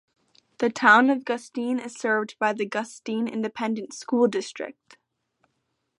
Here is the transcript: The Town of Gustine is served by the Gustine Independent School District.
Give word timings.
The 0.57 0.71
Town 0.71 1.11
of 1.11 1.25
Gustine 1.25 1.77
is 1.79 1.93
served 1.93 2.35
by 2.39 2.53
the 2.53 2.67
Gustine 2.67 3.31
Independent 3.31 3.93
School 3.93 4.27
District. 4.27 4.97